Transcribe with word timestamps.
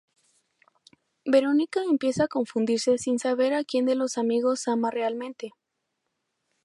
Verónica 1.25 1.83
empieza 1.83 2.23
a 2.23 2.27
confundirse 2.27 2.97
sin 2.97 3.19
saber 3.19 3.53
a 3.53 3.63
quien 3.63 3.85
de 3.85 3.93
los 3.93 4.13
dos 4.15 4.17
amigos 4.17 4.67
ama 4.67 4.89
realmente. 4.89 5.51